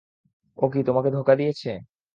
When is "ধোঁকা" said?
1.11-1.33